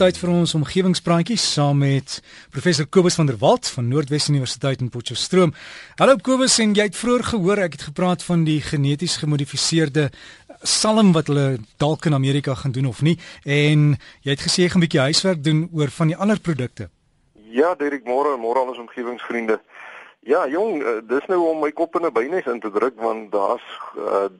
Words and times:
Tyd 0.00 0.16
vir 0.16 0.30
ons 0.32 0.54
omgewingspraatjies 0.56 1.42
saam 1.44 1.82
met 1.82 2.14
professor 2.48 2.86
Kobus 2.88 3.18
van 3.18 3.26
der 3.28 3.36
Walt 3.36 3.68
van 3.68 3.90
Noordwes 3.90 4.30
Universiteit 4.30 4.80
in 4.80 4.88
Potchefstroom. 4.88 5.50
Hallo 5.98 6.14
Kobus, 6.24 6.54
en 6.64 6.72
jy 6.72 6.86
het 6.88 6.96
vroeër 6.96 7.24
gehoor 7.34 7.60
ek 7.66 7.76
het 7.76 7.84
gepraat 7.90 8.24
van 8.24 8.46
die 8.46 8.62
geneties 8.64 9.18
gemodifiseerde 9.20 10.06
salm 10.64 11.12
wat 11.12 11.28
hulle 11.28 11.58
dalk 11.84 12.08
in 12.08 12.16
Amerika 12.16 12.56
gaan 12.62 12.72
doen 12.72 12.88
of 12.88 13.04
nie 13.04 13.18
en 13.44 13.98
jy 14.24 14.32
het 14.32 14.46
gesê 14.46 14.64
jy 14.64 14.70
gaan 14.72 14.80
'n 14.80 14.86
bietjie 14.88 15.04
huiswerk 15.04 15.44
doen 15.44 15.68
oor 15.68 15.92
van 15.92 16.08
die 16.08 16.16
ander 16.16 16.40
produkte. 16.40 16.88
Ja, 17.52 17.74
Derek, 17.74 18.04
môre 18.08 18.32
en 18.32 18.40
môre 18.40 18.60
aan 18.60 18.72
ons 18.72 18.80
omgewingsvriende. 18.80 19.60
Ja, 20.20 20.48
jong, 20.48 20.82
eh, 20.82 21.04
dis 21.04 21.26
nou 21.28 21.44
om 21.50 21.60
my 21.60 21.72
kop 21.72 21.94
in 21.96 22.06
'n 22.06 22.12
bynes 22.12 22.46
in 22.46 22.60
te 22.60 22.70
druk 22.70 22.96
want 22.96 23.32
daar's 23.32 23.68
uh, 23.98 24.32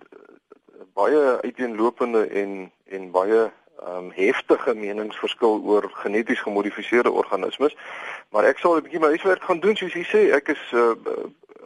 baie 0.95 1.41
uiteenlopende 1.43 2.29
en 2.29 2.73
en 2.89 3.11
baie 3.11 3.53
um, 3.89 4.11
heftige 4.15 4.75
meningsverskil 4.75 5.61
oor 5.65 5.91
geneties 5.93 6.41
gemodifiseerde 6.41 7.11
organismes. 7.11 7.77
Maar 8.31 8.45
ek 8.45 8.59
sal 8.59 8.77
'n 8.77 8.83
bietjie 8.83 9.01
my 9.01 9.13
huiswerk 9.15 9.43
gaan 9.43 9.61
doen 9.61 9.77
soos 9.77 9.93
jy 9.93 10.05
sê. 10.05 10.23
Ek 10.35 10.49
is 10.49 10.63
uh, 10.73 10.95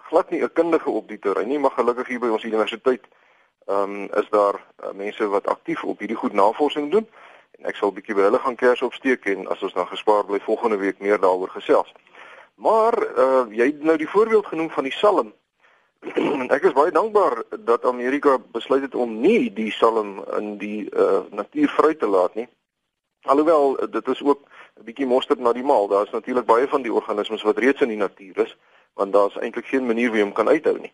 glad 0.09 0.31
nie 0.31 0.43
'n 0.43 0.53
kundige 0.53 0.91
op 0.91 1.09
die 1.09 1.19
terrein 1.19 1.49
nie, 1.49 1.59
maar 1.59 1.71
gelukkig 1.71 2.09
hier 2.09 2.21
by 2.21 2.29
ons 2.29 2.45
universiteit 2.45 3.05
ehm 3.67 3.91
um, 3.91 4.09
is 4.21 4.29
daar 4.31 4.55
uh, 4.55 4.93
mense 4.93 5.27
wat 5.29 5.47
aktief 5.47 5.85
op 5.85 5.99
hierdie 5.99 6.17
goed 6.17 6.33
navorsing 6.33 6.91
doen 6.91 7.07
en 7.59 7.65
ek 7.65 7.77
sal 7.77 7.89
'n 7.89 7.95
bietjie 7.95 8.15
by 8.15 8.21
hulle 8.29 8.39
gaan 8.39 8.57
kers 8.57 8.83
opsteek 8.83 9.25
en 9.27 9.49
as 9.49 9.63
ons 9.63 9.73
dan 9.73 9.87
gespaar 9.87 10.25
bly 10.25 10.41
volgende 10.41 10.77
week 10.77 10.99
meer 10.99 11.21
daaroor 11.21 11.49
gesels. 11.49 11.93
Maar 12.55 12.95
uh, 13.19 13.47
jy 13.51 13.67
het 13.67 13.83
nou 13.83 13.97
die 13.97 14.09
voorbeeld 14.09 14.47
genoem 14.47 14.71
van 14.71 14.85
die 14.85 14.93
salm 14.93 15.33
ek 16.57 16.67
is 16.69 16.77
baie 16.77 16.91
dankbaar 16.93 17.43
dat 17.65 17.85
Amerika 17.85 18.37
besluit 18.53 18.83
het 18.83 18.95
om 18.95 19.21
nie 19.21 19.53
die 19.53 19.71
salm 19.73 20.21
in 20.39 20.57
die 20.59 20.85
uh, 20.91 21.25
natuur 21.31 21.69
vry 21.69 21.95
te 21.95 22.07
laat 22.07 22.35
nie. 22.35 22.49
Alhoewel 23.25 23.77
dit 23.91 24.09
is 24.09 24.23
ook 24.23 24.41
'n 24.81 24.85
bietjie 24.85 25.07
mosterd 25.07 25.39
na 25.41 25.53
die 25.53 25.65
maal. 25.65 25.89
Daar's 25.89 26.11
natuurlik 26.11 26.47
baie 26.47 26.69
van 26.69 26.83
die 26.83 26.93
organismes 26.93 27.43
wat 27.43 27.59
reeds 27.59 27.81
in 27.81 27.89
die 27.89 27.97
natuur 27.97 28.39
is, 28.39 28.57
want 28.95 29.13
daar's 29.13 29.37
eintlik 29.37 29.67
geen 29.67 29.87
manier 29.87 30.11
wie 30.11 30.23
hom 30.23 30.33
kan 30.33 30.49
uithou 30.49 30.79
nie. 30.79 30.93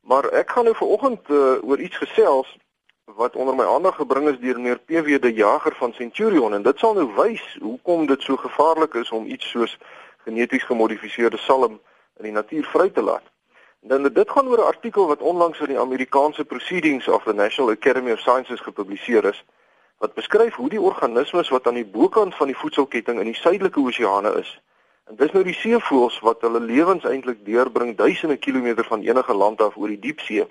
Maar 0.00 0.24
ek 0.32 0.50
gaan 0.50 0.64
nou 0.64 0.76
vanoggend 0.76 1.28
uh, 1.28 1.58
oor 1.62 1.78
iets 1.78 1.96
gesels 1.96 2.56
wat 3.04 3.36
onder 3.36 3.54
my 3.54 3.64
aandag 3.64 3.94
gebring 3.94 4.28
is 4.28 4.38
deur 4.38 4.56
meneer 4.56 4.78
PW 4.78 5.20
de 5.22 5.32
Jager 5.32 5.74
van 5.74 5.92
Centurion 5.92 6.54
en 6.54 6.62
dit 6.62 6.78
sal 6.78 6.94
nou 6.94 7.06
wys 7.14 7.58
hoekom 7.60 8.06
dit 8.06 8.22
so 8.22 8.36
gevaarlik 8.36 8.94
is 8.94 9.10
om 9.10 9.26
iets 9.26 9.50
soos 9.50 9.78
geneties 10.24 10.64
gemodifiseerde 10.64 11.36
salm 11.36 11.80
in 12.16 12.24
die 12.24 12.32
natuur 12.32 12.64
vry 12.64 12.90
te 12.90 13.02
laat. 13.02 13.35
Dan 13.80 14.02
dit 14.02 14.30
gaan 14.30 14.48
oor 14.48 14.58
'n 14.58 14.72
artikel 14.74 15.06
wat 15.06 15.20
onlangs 15.20 15.60
in 15.60 15.66
die 15.66 15.78
Amerikaanse 15.78 16.44
Proceedings 16.44 17.08
of 17.08 17.22
the 17.22 17.32
National 17.32 17.70
Academy 17.70 18.12
of 18.12 18.20
Sciences 18.20 18.60
gepubliseer 18.60 19.24
is 19.24 19.44
wat 19.98 20.14
beskryf 20.14 20.54
hoe 20.54 20.68
die 20.68 20.80
organismes 20.80 21.48
wat 21.48 21.66
aan 21.66 21.74
die 21.74 21.86
bokant 21.86 22.34
van 22.34 22.46
die 22.46 22.56
voedselketting 22.56 23.18
in 23.18 23.30
die 23.30 23.34
suidelike 23.34 23.80
oseane 23.80 24.34
is. 24.38 24.60
En 25.06 25.16
dis 25.16 25.32
nou 25.32 25.44
die 25.44 25.54
seevoëls 25.54 26.18
wat 26.26 26.40
hulle 26.44 26.60
lewens 26.60 27.04
eintlik 27.04 27.44
deurbring 27.44 27.96
duisende 27.96 28.36
kilometer 28.36 28.84
van 28.84 29.04
enige 29.06 29.34
land 29.34 29.62
af 29.62 29.76
oor 29.76 29.88
die 29.88 29.98
diepsee. 29.98 30.46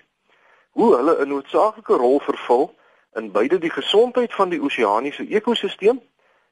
Hoe 0.71 0.95
hulle 0.95 1.17
'n 1.21 1.27
noodsaaklike 1.27 1.93
rol 1.93 2.19
vervul 2.19 2.73
in 3.13 3.31
beide 3.31 3.57
die 3.57 3.69
gesondheid 3.69 4.33
van 4.33 4.49
die 4.49 4.61
oseaniese 4.61 5.27
ekosisteem 5.27 6.01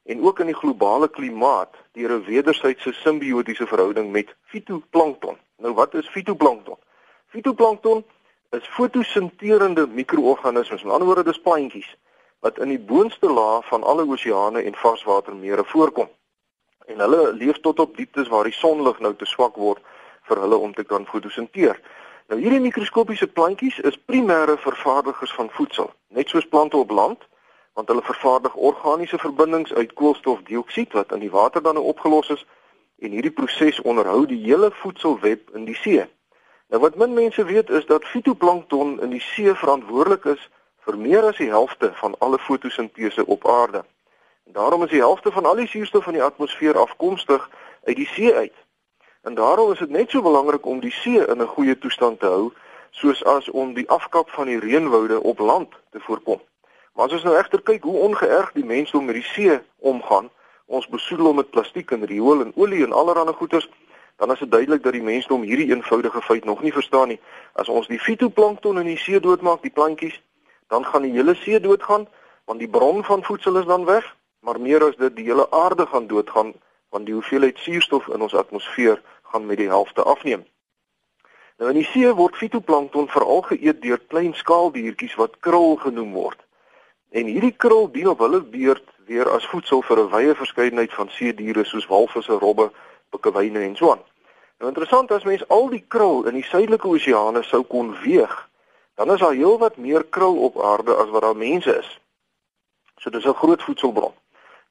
en 0.04 0.22
ook 0.22 0.40
in 0.40 0.46
die 0.46 0.60
globale 0.62 1.08
klimaat 1.08 1.74
deur 1.92 2.10
'n 2.10 2.24
wederwysige 2.24 2.92
simbiotiese 2.92 3.66
verhouding 3.66 4.12
met 4.12 4.34
fitoplankton. 4.42 5.36
Nou 5.56 5.74
wat 5.74 5.94
is 5.94 6.08
fitoplankton? 6.08 6.78
Fitoplankton 7.26 8.04
is 8.50 8.68
fotosinterende 8.68 9.86
mikroorganismes. 9.86 10.82
Met 10.82 10.92
ander 10.92 11.06
woorde, 11.06 11.24
dis 11.24 11.40
plantjies 11.40 11.96
wat 12.44 12.58
in 12.58 12.68
die 12.68 12.80
boonste 12.80 13.30
laag 13.30 13.66
van 13.66 13.82
alle 13.82 14.04
oseane 14.06 14.62
en 14.62 14.74
varswatermere 14.74 15.64
voorkom. 15.64 16.08
En 16.86 16.98
hulle 16.98 17.32
leef 17.32 17.60
tot 17.60 17.78
op 17.80 17.96
dieptes 17.96 18.28
waar 18.28 18.44
die 18.44 18.52
sonlig 18.52 18.98
nou 19.00 19.14
te 19.16 19.24
swak 19.24 19.56
word 19.56 19.80
vir 20.28 20.40
hulle 20.40 20.56
om 20.56 20.74
te 20.74 20.84
kan 20.84 21.06
fotosinteer. 21.06 21.80
Nou 22.28 22.40
hierdie 22.40 22.60
mikroskopiese 22.60 23.26
plantjies 23.26 23.78
is 23.78 23.96
primêre 24.10 24.58
vervaardigers 24.60 25.32
van 25.38 25.48
voedsel, 25.56 25.90
net 26.08 26.28
soos 26.28 26.48
plante 26.48 26.76
op 26.76 26.90
land 26.90 27.24
want 27.74 27.88
hulle 27.88 28.02
vervaardig 28.06 28.54
organiese 28.54 29.18
verbindings 29.18 29.72
uit 29.72 29.92
koolstofdioksied 29.98 30.92
wat 30.92 31.12
in 31.12 31.24
die 31.24 31.30
water 31.30 31.62
dan 31.62 31.74
nou 31.74 31.86
opgelos 31.90 32.28
is 32.30 32.44
en 32.98 33.10
hierdie 33.10 33.30
proses 33.30 33.80
onderhou 33.80 34.26
die 34.26 34.40
hele 34.44 34.70
voedselweb 34.70 35.50
in 35.54 35.64
die 35.64 35.76
see. 35.76 36.04
Nou 36.68 36.80
wat 36.80 36.96
min 36.96 37.14
mense 37.14 37.44
weet 37.44 37.70
is 37.70 37.86
dat 37.86 38.04
fitoplankton 38.04 39.00
in 39.02 39.10
die 39.10 39.22
see 39.22 39.54
verantwoordelik 39.54 40.24
is 40.24 40.48
vir 40.84 40.98
meer 40.98 41.24
as 41.28 41.36
die 41.36 41.48
helfte 41.48 41.92
van 42.00 42.16
alle 42.18 42.38
fotosintese 42.38 43.26
op 43.26 43.48
aarde. 43.48 43.84
En 44.46 44.52
daarom 44.52 44.82
is 44.84 44.90
die 44.90 45.00
helfte 45.00 45.32
van 45.32 45.44
al 45.44 45.60
die 45.60 45.68
suurstof 45.68 46.06
in 46.06 46.18
die 46.18 46.22
atmosfeer 46.22 46.78
afkomstig 46.78 47.50
uit 47.84 47.96
die 47.96 48.08
see 48.08 48.34
uit. 48.34 48.56
En 49.22 49.34
daarom 49.34 49.72
is 49.72 49.78
dit 49.78 49.90
net 49.90 50.10
so 50.10 50.22
belangrik 50.22 50.66
om 50.66 50.80
die 50.80 50.92
see 50.92 51.26
in 51.26 51.40
'n 51.42 51.54
goeie 51.56 51.78
toestand 51.78 52.20
te 52.20 52.26
hou 52.26 52.52
soos 52.90 53.24
as 53.24 53.50
om 53.50 53.74
die 53.74 53.88
afkap 53.88 54.30
van 54.30 54.46
die 54.46 54.58
reënwoude 54.58 55.22
op 55.22 55.38
land 55.38 55.72
te 55.90 56.00
voorkom. 56.00 56.40
Maar 56.92 57.06
as 57.06 57.12
ons 57.12 57.22
nou 57.22 57.36
egter 57.36 57.62
kyk 57.62 57.82
hoe 57.82 57.98
ongeërg 57.98 58.52
die 58.52 58.64
mensdom 58.64 59.04
met 59.04 59.14
die 59.14 59.30
see 59.34 59.60
omgaan, 59.78 60.30
ons 60.66 60.88
besoedel 60.88 61.26
hom 61.26 61.36
met 61.36 61.50
plastiek 61.50 61.90
en 61.90 62.06
riool 62.06 62.40
en 62.40 62.52
olie 62.56 62.84
en 62.84 62.92
allerlei 62.92 63.34
goeders, 63.34 63.68
dan 64.16 64.32
is 64.32 64.38
dit 64.38 64.50
duidelik 64.50 64.82
dat 64.82 64.92
die 64.92 65.02
mensdom 65.02 65.42
hierdie 65.42 65.70
eenvoudige 65.70 66.22
feit 66.22 66.44
nog 66.44 66.62
nie 66.62 66.72
verstaan 66.72 67.08
nie. 67.08 67.20
As 67.52 67.68
ons 67.68 67.88
die 67.90 67.98
fitoplankton 67.98 68.78
in 68.78 68.86
die 68.86 68.98
see 68.98 69.20
doodmaak, 69.20 69.62
die 69.62 69.74
plantjies, 69.74 70.20
dan 70.68 70.84
gaan 70.84 71.02
die 71.02 71.12
hele 71.12 71.34
see 71.34 71.60
doodgaan 71.60 72.06
want 72.44 72.60
die 72.60 72.68
bron 72.68 73.04
van 73.04 73.24
voedsel 73.24 73.56
is 73.56 73.66
dan 73.66 73.84
weg, 73.84 74.04
maar 74.40 74.60
meer 74.60 74.84
as 74.84 74.96
dit 75.00 75.14
die 75.16 75.24
hele 75.24 75.50
aarde 75.50 75.86
gaan 75.86 76.06
doodgaan 76.06 76.52
want 76.92 77.06
die 77.06 77.14
hoeveelheid 77.14 77.58
suurstof 77.58 78.08
in 78.08 78.22
ons 78.22 78.34
atmosfeer 78.34 79.00
gaan 79.32 79.46
met 79.46 79.58
die 79.58 79.68
helfte 79.68 80.02
afneem. 80.02 80.44
Nou 81.58 81.70
in 81.70 81.80
die 81.80 81.88
see 81.88 82.10
word 82.14 82.36
fitoplankton 82.38 83.08
veral 83.10 83.42
geëet 83.48 83.80
deur 83.82 84.00
klein 84.12 84.34
skaaldiertjies 84.34 85.14
wat 85.18 85.40
krul 85.46 85.76
genoem 85.82 86.12
word. 86.14 86.38
En 87.10 87.26
hierdie 87.30 87.54
krul 87.64 87.88
dien 87.90 88.10
op 88.12 88.22
hulle 88.22 88.42
beurt 88.42 88.93
weer 89.06 89.30
as 89.30 89.46
voedsel 89.46 89.82
vir 89.82 89.98
'n 89.98 90.10
wye 90.10 90.34
verskeidenheid 90.34 90.92
van 90.94 91.08
see 91.08 91.34
diere 91.34 91.64
soos 91.64 91.86
walvisse, 91.86 92.32
robbe, 92.32 92.70
pikkewyne 93.10 93.60
en 93.60 93.76
so 93.76 93.90
aan. 93.90 94.02
Nou 94.58 94.68
interessant 94.68 95.10
as 95.10 95.24
mens 95.24 95.48
al 95.48 95.68
die 95.68 95.84
krul 95.88 96.26
in 96.26 96.34
die 96.34 96.44
suidelike 96.44 96.88
oseane 96.88 97.42
sou 97.42 97.62
kon 97.62 97.96
weeg, 98.00 98.48
dan 98.94 99.12
is 99.12 99.20
daar 99.20 99.34
heelwat 99.34 99.76
meer 99.76 100.04
krul 100.04 100.36
op 100.36 100.62
aarde 100.62 100.94
as 100.94 101.08
wat 101.08 101.22
daar 101.22 101.36
mense 101.36 101.78
is. 101.78 102.00
So 102.96 103.10
dis 103.10 103.24
'n 103.24 103.34
groot 103.34 103.62
voedselbron. 103.62 104.14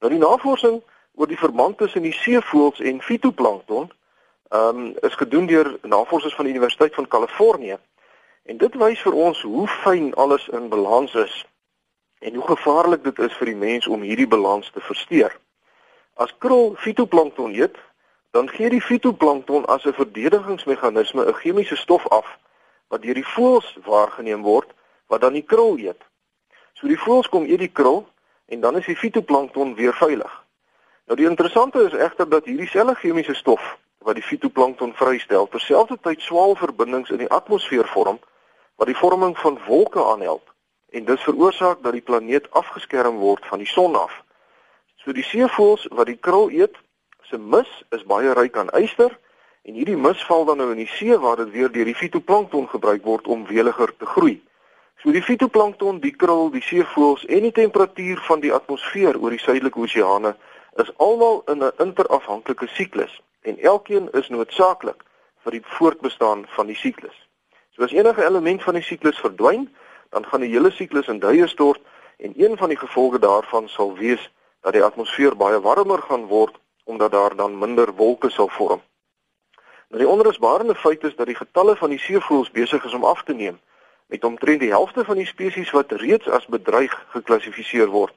Nou 0.00 0.12
die 0.12 0.18
navorsing 0.18 0.82
oor 1.14 1.26
die 1.26 1.38
verband 1.38 1.78
tussen 1.78 2.02
die 2.02 2.12
seevoëls 2.12 2.80
en 2.80 3.02
fitoplankton 3.02 3.90
ehm 4.48 4.78
um, 4.78 4.94
is 5.00 5.14
gedoen 5.14 5.46
deur 5.46 5.78
navorsers 5.82 6.34
van 6.34 6.44
die 6.44 6.54
Universiteit 6.54 6.94
van 6.94 7.08
Kalifornië. 7.08 7.78
En 8.42 8.56
dit 8.56 8.74
wys 8.74 9.00
vir 9.00 9.12
ons 9.12 9.42
hoe 9.42 9.68
fyn 9.68 10.14
alles 10.14 10.48
in 10.48 10.68
balans 10.68 11.14
is 11.14 11.44
en 12.24 12.34
hoe 12.34 12.46
gevaarlik 12.46 13.04
dit 13.04 13.18
is 13.18 13.34
vir 13.36 13.50
die 13.52 13.56
mens 13.56 13.86
om 13.86 14.00
hierdie 14.00 14.28
balans 14.28 14.70
te 14.72 14.80
versteur. 14.80 15.32
As 16.14 16.32
krul 16.38 16.72
fitoplankton 16.80 17.52
eet, 17.52 17.76
dan 18.32 18.48
gee 18.48 18.70
die 18.72 18.80
fitoplankton 18.80 19.66
as 19.74 19.84
'n 19.84 19.92
verdedigingsmeganisme 19.92 21.26
'n 21.26 21.34
chemiese 21.42 21.76
stof 21.76 22.08
af 22.08 22.38
wat 22.88 23.02
deur 23.02 23.14
die 23.14 23.30
voëls 23.34 23.76
waargeneem 23.84 24.42
word 24.42 24.70
wat 25.06 25.20
dan 25.20 25.32
die 25.32 25.44
krul 25.52 25.76
eet. 25.78 26.00
So 26.72 26.86
die 26.86 26.98
voëls 27.04 27.28
kom 27.28 27.44
eet 27.44 27.58
die 27.58 27.72
krul 27.72 28.08
en 28.46 28.60
dan 28.60 28.76
is 28.76 28.86
die 28.86 28.96
fitoplankton 28.96 29.74
weer 29.74 29.94
veilig. 29.94 30.42
Nou 31.06 31.16
die 31.16 31.28
interessante 31.28 31.84
is 31.84 31.92
egter 31.92 32.28
dat 32.28 32.44
hierdie 32.44 32.68
selfe 32.68 32.94
chemiese 32.94 33.34
stof 33.34 33.78
wat 33.98 34.14
die 34.14 34.22
fitoplankton 34.24 34.94
vrystel, 34.94 35.48
terselfdertyd 35.48 36.20
swaalverbindings 36.20 37.10
in 37.10 37.18
die 37.18 37.30
atmosfeer 37.30 37.86
vorm 37.86 38.18
wat 38.76 38.86
die 38.86 38.96
vorming 38.96 39.38
van 39.38 39.58
wolke 39.66 40.04
aanhelp 40.04 40.53
en 40.94 41.04
dit 41.04 41.20
veroorsaak 41.20 41.82
dat 41.82 41.92
die 41.92 42.06
planeet 42.06 42.50
afgeskerm 42.50 43.16
word 43.18 43.46
van 43.50 43.58
die 43.58 43.68
son 43.68 43.96
af. 43.98 44.14
So 45.02 45.12
die 45.12 45.26
seevoëls 45.26 45.88
wat 45.90 46.06
die 46.06 46.20
krul 46.20 46.52
eet, 46.54 46.78
se 47.26 47.38
mis 47.38 47.70
is 47.96 48.04
baie 48.06 48.32
ryk 48.38 48.56
aan 48.60 48.70
yster 48.78 49.10
en 49.64 49.74
hierdie 49.74 49.98
mis 49.98 50.22
val 50.28 50.46
dan 50.46 50.60
nou 50.62 50.70
in 50.70 50.82
die 50.84 50.90
see 50.94 51.16
waar 51.18 51.40
dit 51.42 51.50
weer 51.56 51.72
deur 51.72 51.90
die 51.90 51.98
fitoplankton 51.98 52.68
gebruik 52.70 53.02
word 53.08 53.26
om 53.26 53.46
weliger 53.50 53.90
te 53.98 54.06
groei. 54.06 54.36
So 55.02 55.12
die 55.12 55.24
fitoplankton, 55.24 55.98
die 56.00 56.14
krul, 56.16 56.50
die 56.54 56.62
seevoëls 56.62 57.26
en 57.26 57.48
die 57.48 57.52
temperatuur 57.52 58.22
van 58.28 58.44
die 58.44 58.52
atmosfeer 58.54 59.18
oor 59.18 59.34
die 59.34 59.42
suidelike 59.42 59.80
oseane 59.80 60.36
is 60.80 60.92
almal 60.96 61.42
in 61.52 61.64
'n 61.64 61.72
interafhanklike 61.78 62.68
siklus 62.76 63.20
en 63.42 63.58
elkeen 63.58 64.08
is 64.12 64.28
noodsaaklik 64.28 65.02
vir 65.44 65.52
die 65.58 65.64
voortbestaan 65.76 66.46
van 66.56 66.66
die 66.66 66.76
siklus. 66.76 67.16
So 67.74 67.82
as 67.82 67.92
enige 67.92 68.24
element 68.24 68.62
van 68.62 68.74
die 68.74 68.82
siklus 68.86 69.18
verdwyn, 69.18 69.68
dan 70.14 70.26
gaan 70.30 70.44
die 70.46 70.50
hele 70.54 70.70
siklus 70.70 71.10
in 71.12 71.20
duie 71.22 71.46
stort 71.50 71.82
en 72.18 72.32
een 72.36 72.56
van 72.56 72.72
die 72.72 72.78
gevolge 72.78 73.18
daarvan 73.18 73.68
sal 73.68 73.94
wees 73.98 74.30
dat 74.62 74.72
die 74.72 74.82
atmosfeer 74.82 75.36
baie 75.36 75.60
warmer 75.60 76.02
gaan 76.08 76.26
word 76.32 76.56
omdat 76.84 77.12
daar 77.12 77.36
dan 77.36 77.58
minder 77.58 77.94
wolke 78.00 78.30
sal 78.30 78.48
vorm. 78.48 78.82
Nou 79.88 80.02
die 80.02 80.08
onrusbarende 80.08 80.74
feit 80.74 81.04
is 81.04 81.16
dat 81.16 81.26
die 81.26 81.40
getalle 81.42 81.76
van 81.76 81.90
die 81.90 82.00
seevoëls 82.00 82.50
besig 82.50 82.84
is 82.84 82.94
om 82.94 83.04
af 83.04 83.22
te 83.22 83.34
neem 83.34 83.60
met 84.06 84.24
omtrent 84.24 84.60
die 84.60 84.74
helfte 84.74 85.04
van 85.04 85.16
die 85.16 85.26
spesies 85.26 85.70
wat 85.70 85.92
reeds 85.92 86.28
as 86.28 86.46
bedreig 86.46 86.92
geklassifiseer 87.12 87.88
word 87.88 88.14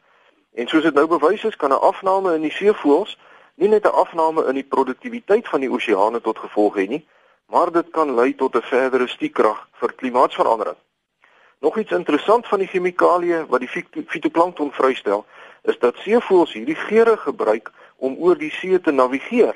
En 0.57 0.67
soos 0.67 0.83
dit 0.88 0.94
nou 0.97 1.05
bewys 1.07 1.44
is, 1.45 1.55
kan 1.55 1.69
'n 1.69 1.85
afname 1.89 2.33
in 2.33 2.41
die 2.41 2.51
seevoëls 2.51 3.17
nie 3.55 3.67
net 3.69 3.85
'n 3.85 3.97
afname 4.03 4.45
in 4.45 4.55
die 4.55 4.69
produktiwiteit 4.73 5.47
van 5.47 5.59
die 5.59 5.69
oseane 5.69 6.21
tot 6.21 6.39
gevolg 6.39 6.75
hê 6.75 6.88
nie, 6.88 7.07
maar 7.45 7.71
dit 7.71 7.89
kan 7.89 8.15
lei 8.15 8.35
tot 8.35 8.55
'n 8.55 8.61
verdere 8.61 9.07
stiekrag 9.07 9.67
vir 9.71 9.94
klimaatsverandering. 9.94 10.75
Nog 11.59 11.77
iets 11.77 11.92
interessant 11.92 12.48
van 12.48 12.59
die 12.59 12.68
chemikalieë 12.68 13.45
wat 13.50 13.59
die 13.59 14.04
fitoplankton 14.07 14.71
vrystel, 14.71 15.25
is 15.62 15.80
dat 15.80 15.98
seevoëls 16.04 16.54
hierdie 16.54 16.75
geure 16.75 17.18
gebruik 17.18 17.71
om 17.95 18.15
oor 18.21 18.38
die 18.38 18.51
see 18.51 18.80
te 18.81 18.92
navigeer. 18.92 19.56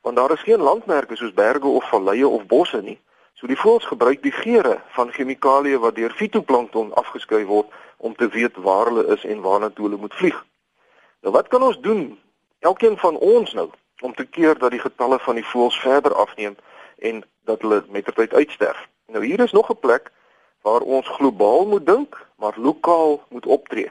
Want 0.00 0.16
daar 0.16 0.30
is 0.30 0.44
geen 0.44 0.60
landmerke 0.60 1.16
soos 1.16 1.32
berge 1.32 1.66
of 1.66 1.88
valleie 1.88 2.28
of 2.28 2.46
bosse 2.46 2.82
nie. 2.82 2.98
So 3.34 3.46
die 3.46 3.58
voëls 3.58 3.86
gebruik 3.88 4.22
die 4.22 4.32
geure 4.32 4.76
van 4.94 5.10
chemikalieë 5.12 5.80
wat 5.80 5.96
deur 5.96 6.12
fitoplankton 6.12 6.92
afgeskei 6.94 7.44
word 7.44 7.72
om 7.96 8.14
te 8.14 8.28
weet 8.28 8.56
waar 8.56 8.86
hulle 8.92 9.06
is 9.16 9.24
en 9.24 9.40
waarna 9.40 9.70
toe 9.70 9.88
hulle 9.88 10.00
moet 10.00 10.14
vlieg. 10.14 10.36
Nou 11.24 11.32
wat 11.32 11.48
kan 11.48 11.62
ons 11.62 11.80
doen 11.80 12.18
elkeen 12.60 12.98
van 13.00 13.16
ons 13.16 13.52
nou 13.52 13.70
om 14.00 14.14
te 14.14 14.24
keer 14.24 14.58
dat 14.58 14.70
die 14.70 14.80
getalle 14.84 15.18
van 15.18 15.40
die 15.40 15.46
voëls 15.46 15.80
verder 15.80 16.14
afneem 16.14 16.56
en 16.98 17.24
dat 17.44 17.60
hulle 17.64 17.84
mettertyd 17.88 18.34
uitsterf. 18.34 18.88
Nou 19.08 19.24
hier 19.24 19.40
is 19.40 19.52
nog 19.52 19.70
'n 19.70 19.80
plek 19.80 20.12
waar 20.64 20.80
ons 20.80 21.08
globaal 21.16 21.66
moet 21.66 21.86
dink, 21.86 22.16
maar 22.40 22.56
lokaal 22.56 23.20
moet 23.28 23.46
optree. 23.46 23.90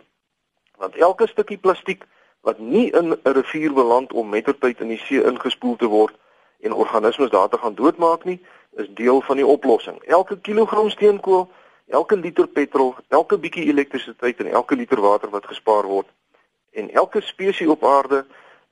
Want 0.77 0.95
elke 0.95 1.27
stukkie 1.27 1.57
plastiek 1.57 2.05
wat 2.41 2.59
nie 2.59 2.89
in 2.91 3.13
'n 3.13 3.19
rivier 3.23 3.73
beland 3.73 4.13
om 4.13 4.29
mettertyd 4.29 4.79
in 4.79 4.87
die 4.87 5.03
see 5.05 5.23
ingespoel 5.23 5.75
te 5.75 5.87
word 5.87 6.15
en 6.59 6.73
organismes 6.73 7.29
daar 7.29 7.49
te 7.49 7.57
gaan 7.57 7.75
doodmaak 7.75 8.23
nie, 8.23 8.41
is 8.75 8.89
deel 8.93 9.21
van 9.21 9.35
die 9.35 9.45
oplossing. 9.45 10.01
Elke 10.03 10.39
kilogram 10.41 10.89
steenkool, 10.89 11.49
elke 11.87 12.15
liter 12.15 12.47
petrol, 12.47 12.95
elke 13.07 13.37
bietjie 13.37 13.67
elektrisiteit 13.69 14.39
en 14.39 14.47
elke 14.47 14.75
liter 14.75 15.01
water 15.01 15.29
wat 15.29 15.45
gespaar 15.45 15.85
word 15.85 16.07
en 16.73 16.91
elke 16.91 17.21
spesies 17.21 17.67
op 17.67 17.85
aarde 17.85 18.25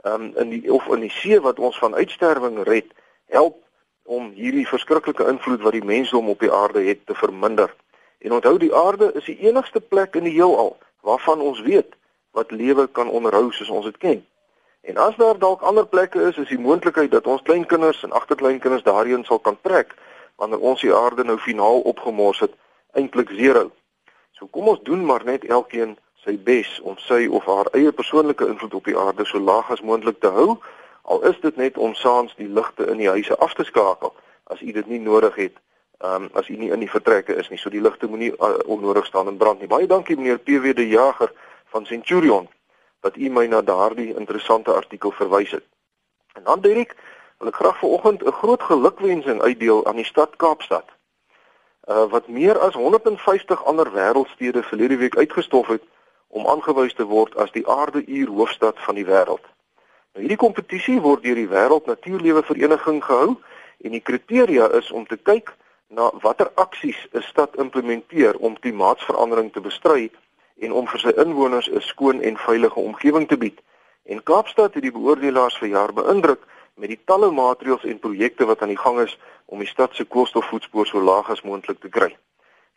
um, 0.04 0.32
in 0.38 0.50
die 0.50 0.74
of 0.74 0.88
in 0.88 1.06
die 1.06 1.14
see 1.14 1.40
wat 1.42 1.60
ons 1.60 1.78
van 1.78 1.96
uitsterwing 1.96 2.64
red, 2.64 2.90
help 3.30 3.62
om 4.04 4.32
hierdie 4.34 4.68
verskriklike 4.68 5.28
invloed 5.30 5.62
wat 5.62 5.78
die 5.78 5.86
mensdom 5.86 6.30
op 6.30 6.40
die 6.40 6.52
aarde 6.52 6.82
het 6.84 7.06
te 7.06 7.16
verminder. 7.16 7.70
En 8.22 8.34
onthou 8.34 8.58
die 8.58 8.76
aarde 8.76 9.12
is 9.14 9.26
die 9.26 9.40
enigste 9.40 9.82
plek 9.82 10.16
in 10.16 10.24
die 10.24 10.38
heelal 10.38 10.78
waarvan 11.02 11.42
ons 11.42 11.62
weet 11.62 11.96
wat 12.32 12.52
lewe 12.52 12.88
kan 12.88 13.10
onderhou 13.10 13.52
soos 13.52 13.70
ons 13.70 13.86
dit 13.86 13.98
ken. 13.98 14.20
En 14.82 14.98
as 14.98 15.16
daar 15.16 15.38
dalk 15.38 15.62
ander 15.62 15.86
plekke 15.86 16.22
is, 16.22 16.38
is 16.38 16.48
die 16.48 16.60
moontlikheid 16.60 17.12
dat 17.12 17.28
ons 17.28 17.42
kleinkinders 17.42 18.04
en 18.04 18.12
agterkleinkinders 18.12 18.84
daarheen 18.84 19.26
sal 19.26 19.40
kan 19.40 19.58
trek 19.62 19.96
wanneer 20.36 20.60
ons 20.60 20.82
die 20.82 20.94
aarde 20.94 21.24
nou 21.24 21.38
finaal 21.38 21.82
opgemors 21.82 22.40
het, 22.40 22.54
eintlik 22.98 23.30
sero. 23.38 23.70
So 24.32 24.48
kom 24.48 24.68
ons 24.68 24.82
doen 24.84 25.06
maar 25.06 25.26
net 25.26 25.46
elkeen 25.46 25.98
sy 26.26 26.38
bes 26.38 26.80
om 26.82 26.98
sy 26.98 27.28
of 27.30 27.46
haar 27.46 27.70
eie 27.78 27.92
persoonlike 27.92 28.48
invloed 28.48 28.74
op 28.74 28.90
die 28.90 28.98
aarde 28.98 29.26
so 29.26 29.40
laag 29.40 29.70
as 29.74 29.82
moontlik 29.86 30.18
te 30.22 30.30
hou, 30.34 30.56
al 31.02 31.22
is 31.30 31.38
dit 31.42 31.56
net 31.62 31.78
om 31.78 31.94
saans 31.98 32.34
die 32.38 32.50
ligte 32.50 32.86
in 32.90 33.02
die 33.02 33.10
huise 33.10 33.38
af 33.38 33.54
te 33.58 33.66
skakel 33.66 34.14
as 34.54 34.62
u 34.62 34.72
dit 34.72 34.88
nie 34.88 35.00
nodig 35.00 35.36
het. 35.36 35.62
Um, 36.04 36.30
as 36.34 36.48
u 36.50 36.56
nie 36.58 36.72
in 36.74 36.82
die 36.82 36.90
vertrekke 36.90 37.36
is 37.38 37.50
nie, 37.50 37.60
so 37.62 37.70
die 37.70 37.82
ligte 37.82 38.08
moenie 38.10 38.32
uh, 38.34 38.56
onnodig 38.66 39.06
staan 39.06 39.28
en 39.28 39.38
brand 39.38 39.60
nie. 39.60 39.70
Baie 39.70 39.86
dankie 39.88 40.16
meneer 40.18 40.40
PW 40.42 40.74
de 40.74 40.88
Jager 40.88 41.30
van 41.70 41.86
Centurion 41.86 42.48
wat 43.02 43.18
u 43.18 43.30
my 43.30 43.46
na 43.46 43.62
daardie 43.62 44.16
interessante 44.18 44.74
artikel 44.74 45.12
verwys 45.12 45.52
het. 45.52 45.64
En 46.34 46.44
dan 46.44 46.62
Dirk, 46.62 46.96
wil 47.38 47.50
ek 47.50 47.56
graag 47.56 47.78
vanoggend 47.78 48.26
'n 48.26 48.32
groot 48.32 48.64
gelukwensing 48.64 49.42
uitdeel 49.42 49.86
aan 49.86 49.96
die 49.96 50.06
stad 50.06 50.36
Kaapstad. 50.36 50.86
Uh 51.90 52.10
wat 52.10 52.28
meer 52.28 52.60
as 52.60 52.74
150 52.74 53.66
ander 53.66 53.94
wêreldstede 53.94 54.64
verlede 54.64 54.98
week 54.98 55.18
uitgestof 55.18 55.68
het 55.68 55.84
om 56.28 56.48
aangewys 56.48 56.94
te 56.94 57.06
word 57.06 57.36
as 57.36 57.52
die 57.52 57.68
aardeuur 57.68 58.28
hoofstad 58.28 58.80
van 58.80 58.96
die 58.96 59.06
wêreld. 59.06 59.46
Nou 60.14 60.26
hierdie 60.26 60.38
kompetisie 60.38 61.00
word 61.02 61.24
deur 61.24 61.36
die 61.36 61.48
Wêreld 61.48 61.86
Natuurlewe 61.86 62.44
Vereniging 62.44 63.04
gehou 63.04 63.36
en 63.82 63.92
die 63.92 64.02
kriteria 64.02 64.72
is 64.72 64.92
om 64.92 65.06
te 65.08 65.18
kyk 65.18 65.54
na 65.98 66.12
watter 66.24 66.50
aksies 66.56 67.00
'n 67.12 67.22
stad 67.22 67.56
implementeer 67.64 68.38
om 68.38 68.60
klimaatsverandering 68.60 69.52
te 69.54 69.62
bestry 69.62 70.12
en 70.66 70.72
om 70.72 70.88
vir 70.88 71.00
sy 71.00 71.12
inwoners 71.24 71.68
'n 71.70 71.82
skoon 71.82 72.22
en 72.22 72.38
veilige 72.38 72.80
omgewing 72.80 73.28
te 73.28 73.38
bied. 73.38 73.60
En 74.06 74.24
Kaapstad 74.24 74.74
het 74.74 74.84
die 74.84 74.92
beoordelaars 74.92 75.58
vir 75.58 75.68
jaar 75.68 75.94
beïndruk 75.94 76.42
met 76.76 76.90
die 76.90 77.00
talle 77.06 77.32
maatreëls 77.32 77.84
en 77.84 78.00
projekte 78.00 78.46
wat 78.46 78.62
aan 78.62 78.74
die 78.74 78.84
gang 78.86 79.00
is 79.00 79.18
om 79.46 79.60
die 79.60 79.68
stad 79.68 79.96
se 79.96 80.06
koolstofvoetspoor 80.06 80.88
so 80.88 81.02
laag 81.02 81.30
as 81.30 81.42
moontlik 81.42 81.80
te 81.80 81.90
kry. 81.90 82.18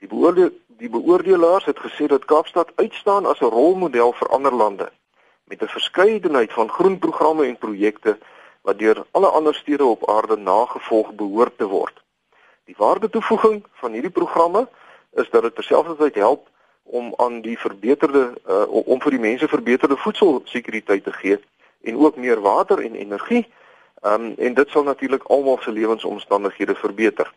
Die 0.01 0.09
beoordeel 0.09 0.51
die 0.83 0.91
beoordelaars 0.91 1.65
het 1.65 1.79
gesê 1.79 2.07
dat 2.07 2.25
Kaapstad 2.25 2.73
uitstaan 2.77 3.27
as 3.27 3.41
'n 3.41 3.55
rolmodel 3.59 4.13
vir 4.13 4.29
ander 4.29 4.55
lande 4.55 4.93
met 5.45 5.63
'n 5.63 5.75
verskeidenheid 5.77 6.53
van 6.53 6.69
groenprogramme 6.69 7.47
en 7.47 7.59
projekte 7.59 8.19
wat 8.63 8.79
deur 8.79 9.07
alle 9.11 9.29
ander 9.29 9.55
stede 9.55 9.85
op 9.85 10.09
aarde 10.11 10.37
nagevolg 10.37 11.15
behoort 11.15 11.59
te 11.59 11.67
word. 11.67 12.04
Die 12.65 12.75
waardetoevoeging 12.79 13.65
van 13.73 13.93
hierdie 13.93 14.11
programme 14.11 14.69
is 15.13 15.31
dat 15.31 15.43
dit 15.43 15.55
terselfdertyd 15.55 16.15
help 16.15 16.49
om 16.83 17.13
aan 17.17 17.41
die 17.41 17.59
verbeterde 17.59 18.33
uh, 18.49 18.65
om 18.69 19.01
vir 19.01 19.11
die 19.11 19.21
mense 19.21 19.49
verbeterde 19.49 19.97
voedselsekuriteit 19.97 21.05
te 21.05 21.13
gee 21.13 21.39
en 21.85 21.99
ook 22.01 22.17
meer 22.17 22.41
water 22.41 22.81
en 22.81 22.95
energie. 22.95 23.45
Um, 24.05 24.33
en 24.37 24.55
dit 24.55 24.69
sal 24.69 24.83
natuurlik 24.83 25.23
almal 25.33 25.59
se 25.61 25.73
lewensomstandighede 25.73 26.75
verbeter. 26.75 27.33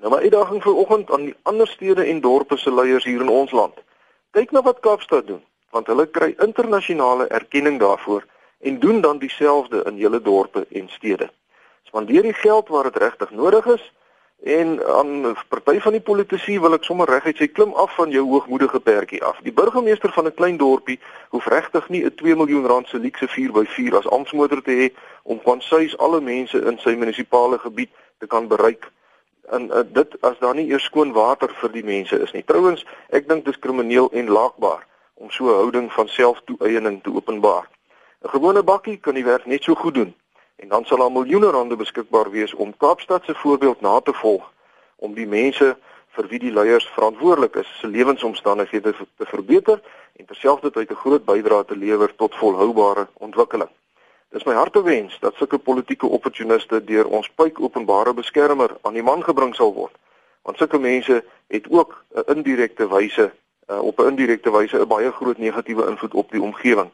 Nou 0.00 0.12
my 0.12 0.22
uitdaging 0.24 0.62
vir 0.62 0.80
oggend 0.84 1.12
aan 1.12 1.28
die 1.28 1.36
ander 1.42 1.68
stede 1.68 2.04
en 2.04 2.20
dorpe 2.20 2.56
se 2.56 2.72
leiers 2.72 3.04
hier 3.04 3.20
in 3.20 3.32
ons 3.32 3.52
land. 3.52 3.76
Kyk 4.36 4.52
na 4.52 4.62
wat 4.62 4.80
Kaapstad 4.84 5.26
doen, 5.26 5.40
want 5.72 5.88
hulle 5.88 6.04
kry 6.06 6.34
internasionale 6.44 7.28
erkenning 7.28 7.78
daarvoor 7.80 8.24
en 8.60 8.80
doen 8.80 9.00
dan 9.00 9.18
dieselfde 9.18 9.84
in 9.88 9.96
julle 9.96 10.20
dorpe 10.20 10.66
en 10.68 10.88
stede. 10.88 11.30
Spandeer 11.88 12.28
die 12.28 12.36
geld 12.36 12.68
waar 12.68 12.90
dit 12.90 13.00
regtig 13.00 13.30
nodig 13.30 13.66
is 13.76 13.92
en 14.42 14.86
aan 14.86 15.36
party 15.48 15.80
van 15.80 15.92
die 15.92 16.00
politici 16.00 16.58
wil 16.60 16.76
ek 16.76 16.84
sommer 16.84 17.08
reguit 17.08 17.38
sê 17.40 17.48
klim 17.48 17.72
af 17.74 17.94
van 17.96 18.10
jou 18.10 18.24
hoogmoedige 18.28 18.80
perdjie 18.80 19.22
af. 19.24 19.38
Die 19.42 19.52
burgemeester 19.52 20.12
van 20.12 20.26
'n 20.26 20.34
klein 20.34 20.56
dorpie 20.56 21.00
hoef 21.30 21.46
regtig 21.46 21.88
nie 21.88 22.04
'n 22.04 22.14
2 22.14 22.36
miljoen 22.36 22.66
rand 22.66 22.88
se 22.88 22.98
luukse 22.98 23.28
4x4 23.28 23.96
as 23.96 24.08
amptmotor 24.08 24.62
te 24.62 24.74
hê 24.80 24.86
om 25.22 25.42
kwansuis 25.42 25.98
alle 25.98 26.20
mense 26.20 26.58
in 26.58 26.78
sy 26.78 26.94
munisipale 26.94 27.58
gebied 27.58 27.90
te 28.18 28.26
kan 28.26 28.48
bereik 28.48 28.90
en 29.50 29.70
uh, 29.70 29.82
dit 29.92 30.16
as 30.20 30.38
daar 30.38 30.54
nie 30.54 30.68
eers 30.68 30.84
skoon 30.84 31.12
water 31.12 31.50
vir 31.60 31.72
die 31.72 31.84
mense 31.84 32.22
is 32.22 32.32
nie. 32.32 32.44
Trouwens, 32.44 32.84
ek 33.08 33.28
dink 33.28 33.44
dis 33.44 33.58
krimineel 33.58 34.10
en 34.12 34.28
laakbaar 34.28 34.86
om 35.14 35.30
so 35.30 35.44
'n 35.44 35.54
houding 35.54 35.92
van 35.92 36.08
selftoeëning 36.08 37.02
te 37.02 37.14
openbaar. 37.14 37.68
'n 38.22 38.28
Gewone 38.28 38.62
bakkie 38.62 38.96
kan 38.96 39.14
die 39.14 39.24
werk 39.24 39.46
net 39.46 39.62
so 39.62 39.74
goed 39.74 39.94
doen 39.94 40.14
en 40.56 40.68
dan 40.68 40.84
sal 40.84 40.98
daar 40.98 41.12
miljoene 41.12 41.50
rande 41.50 41.76
beskikbaar 41.76 42.30
wees 42.30 42.54
om 42.54 42.76
Kaapstad 42.76 43.24
se 43.24 43.34
voorbeeld 43.34 43.80
na 43.80 44.00
te 44.00 44.12
volg 44.12 44.52
om 44.96 45.14
die 45.14 45.26
mense 45.26 45.76
vir 46.16 46.28
wie 46.28 46.38
die 46.38 46.52
leiers 46.52 46.88
verantwoordelik 46.94 47.56
is 47.60 47.72
se 47.80 47.86
lewensomstandighede 47.86 48.94
te 49.16 49.26
verbeter 49.32 49.82
en 50.16 50.26
terselfdertyd 50.26 50.90
'n 50.90 51.02
groot 51.02 51.24
bydrae 51.24 51.64
te 51.64 51.76
lewer 51.76 52.14
tot 52.16 52.34
volhoubare 52.34 53.06
ontwikkeling. 53.14 53.68
Dis 54.28 54.44
my 54.44 54.54
hartewens 54.54 55.18
dat 55.20 55.34
sulke 55.34 55.58
politieke 55.58 56.06
opportuniste 56.06 56.84
deur 56.84 57.06
ons 57.06 57.28
pyk 57.28 57.60
openbare 57.60 58.14
beskermer 58.14 58.76
aan 58.82 58.92
die 58.92 59.02
man 59.02 59.22
gebring 59.24 59.54
sal 59.54 59.74
word. 59.74 59.94
Want 60.42 60.58
sulke 60.58 60.78
mense 60.78 61.24
het 61.46 61.66
ook 61.70 62.04
'n 62.14 62.34
indirekte 62.34 62.88
wyse 62.88 63.32
uh, 63.70 63.82
op 63.82 63.98
'n 64.00 64.08
indirekte 64.08 64.50
wyse 64.50 64.78
'n 64.78 64.88
baie 64.88 65.12
groot 65.12 65.38
negatiewe 65.38 65.88
invloed 65.88 66.14
op 66.14 66.30
die 66.30 66.42
omgewing. 66.42 66.90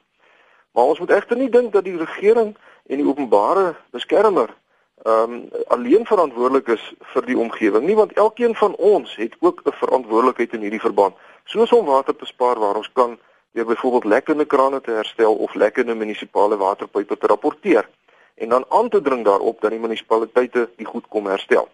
Maar 0.72 0.84
ons 0.84 0.98
moet 0.98 1.10
egter 1.10 1.36
nie 1.36 1.50
dink 1.50 1.72
dat 1.72 1.84
die 1.84 1.96
regering 1.96 2.56
en 2.86 2.96
die 2.96 3.06
openbare 3.06 3.74
beskermer 3.90 4.54
ehm 5.02 5.32
um, 5.32 5.48
alleen 5.66 6.06
verantwoordelik 6.06 6.68
is 6.68 6.82
vir 7.14 7.26
die 7.26 7.38
omgewing 7.38 7.86
nie 7.86 7.96
want 7.98 8.12
elkeen 8.12 8.54
van 8.54 8.74
ons 8.76 9.16
het 9.16 9.34
ook 9.40 9.62
'n 9.64 9.72
verantwoordelikheid 9.72 10.52
in 10.52 10.60
hierdie 10.60 10.80
verband 10.80 11.14
soos 11.44 11.72
om 11.72 11.86
water 11.86 12.16
te 12.16 12.26
spaar 12.26 12.58
waar 12.58 12.76
ons 12.76 12.92
kan 12.92 13.18
deur 13.52 13.66
byvoorbeeld 13.66 14.04
lekkende 14.04 14.44
krane 14.44 14.80
te 14.80 14.90
herstel 14.90 15.34
of 15.34 15.54
lekkende 15.54 15.94
munisipale 15.94 16.56
waterpype 16.56 17.18
te 17.18 17.26
rapporteer 17.26 17.88
en 18.34 18.48
dan 18.48 18.64
aan 18.68 18.88
te 18.88 19.00
dring 19.00 19.24
daarop 19.24 19.60
dat 19.60 19.70
die 19.70 19.80
munisipaliteite 19.80 20.70
die 20.76 20.86
goed 20.86 21.08
kom 21.08 21.26
herstel. 21.26 21.68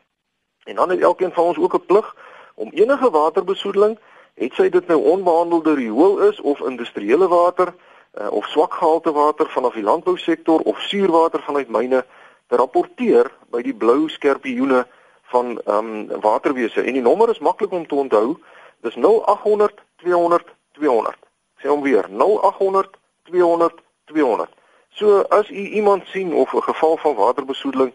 En 0.64 0.74
dan 0.74 0.90
het 0.90 1.00
elkeen 1.00 1.32
van 1.32 1.44
ons 1.44 1.58
ook 1.58 1.74
'n 1.74 1.86
plig 1.86 2.16
om 2.54 2.70
enige 2.70 3.10
waterbesoedeling, 3.10 3.98
het 4.34 4.52
sy 4.54 4.68
dit 4.68 4.86
nou 4.86 5.04
onbehandelde 5.04 5.74
riool 5.74 6.18
is 6.18 6.40
of 6.40 6.60
industriële 6.60 7.28
water 7.28 7.74
uh, 8.20 8.30
of 8.30 8.46
swakgehalte 8.46 9.12
water 9.12 9.48
vanaf 9.48 9.74
die 9.74 9.82
landbousektor 9.82 10.60
of 10.60 10.80
suurwater 10.80 11.42
vanuit 11.42 11.68
myne 11.68 12.04
te 12.48 12.56
rapporteer 12.56 13.30
by 13.50 13.62
die 13.62 13.74
blou 13.74 14.08
skerpioene 14.08 14.86
van 15.32 15.58
ehm 15.64 15.94
um, 16.10 16.20
waterwese 16.20 16.82
en 16.82 16.92
die 16.92 17.04
nommer 17.04 17.30
is 17.30 17.44
maklik 17.44 17.72
om 17.72 17.86
te 17.86 17.94
onthou 17.94 18.36
dis 18.80 18.96
0800 18.96 19.82
200 20.02 20.54
200 20.72 21.28
sê 21.60 21.68
hom 21.68 21.82
weer 21.82 22.06
0800 22.10 22.96
200 23.30 23.82
200. 24.08 24.48
So 24.88 25.20
as 25.20 25.50
u 25.50 25.54
iemand 25.54 26.06
sien 26.06 26.32
of 26.32 26.52
'n 26.52 26.62
geval 26.62 26.96
van 26.96 27.14
waterbesoedeling, 27.14 27.92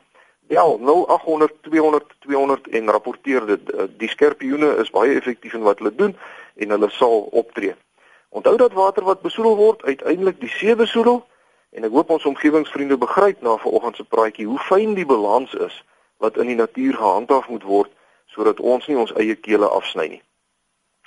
bel 0.48 0.80
0800 0.80 1.54
200 1.62 2.04
200 2.20 2.68
en 2.68 2.90
rapporteer 2.90 3.46
dit. 3.46 3.62
Die 3.98 4.10
skerpioene 4.10 4.76
is 4.76 4.90
baie 4.90 5.16
effektief 5.16 5.54
in 5.54 5.62
wat 5.62 5.78
hulle 5.78 5.96
doen 5.96 6.18
en 6.56 6.70
hulle 6.70 6.90
sal 6.90 7.20
optree. 7.32 7.76
Onthou 8.34 8.58
dat 8.58 8.74
water 8.74 9.04
wat 9.04 9.22
besoedel 9.22 9.56
word 9.56 9.84
uiteindelik 9.84 10.40
die 10.42 10.50
see 10.50 10.76
besoedel 10.76 11.20
en 11.70 11.86
ek 11.86 11.92
hoop 11.94 12.10
ons 12.10 12.26
omgewingsvriende 12.26 12.98
begryp 12.98 13.42
na 13.46 13.58
vanoggend 13.62 14.00
se 14.00 14.06
praatjie 14.10 14.48
hoe 14.50 14.58
fyn 14.70 14.96
die 14.98 15.06
balans 15.06 15.54
is 15.54 15.76
wat 16.18 16.40
in 16.42 16.50
die 16.50 16.58
natuur 16.58 16.98
gehandhaaf 16.98 17.48
moet 17.54 17.68
word 17.70 17.92
sodat 18.34 18.60
ons 18.60 18.88
nie 18.90 18.98
ons 18.98 19.14
eie 19.22 19.36
kele 19.38 19.70
afsny 19.70 20.08
nie. 20.16 20.22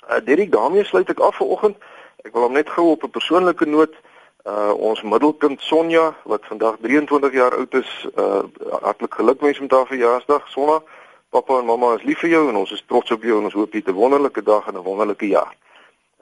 Uh 0.07 0.21
Derek, 0.23 0.51
daarmee 0.55 0.87
sluit 0.87 1.09
ek 1.11 1.19
af 1.19 1.35
vanoggend. 1.41 1.75
Ek 2.23 2.31
wil 2.31 2.47
hom 2.47 2.55
net 2.55 2.71
gou 2.71 2.93
op 2.95 3.03
'n 3.03 3.11
persoonlike 3.19 3.67
noot 3.67 3.99
uh 4.47 4.71
ons 4.71 5.03
middelkind 5.03 5.61
Sonja 5.61 6.15
wat 6.23 6.47
vandag 6.47 6.79
23 6.81 7.33
jaar 7.33 7.59
oud 7.59 7.73
is, 7.73 7.91
uh 8.15 8.43
hartlik 8.87 9.19
gelukwens 9.19 9.59
met 9.59 9.71
haar 9.71 9.87
verjaarsdag. 9.87 10.47
Sonja, 10.49 10.79
pappa 11.29 11.59
en 11.59 11.65
mamma 11.65 11.95
is 11.99 12.07
lief 12.07 12.23
vir 12.23 12.29
jou 12.29 12.49
en 12.49 12.55
ons 12.55 12.71
is 12.71 12.83
trots 12.87 13.11
op 13.11 13.23
jou 13.23 13.37
en 13.37 13.51
ons 13.51 13.59
hoop 13.59 13.73
jy 13.73 13.83
het 13.83 13.89
'n 13.91 13.99
wonderlike 13.99 14.43
dag 14.43 14.67
en 14.67 14.79
'n 14.79 14.87
wonderlike 14.87 15.27
jaar. 15.27 15.55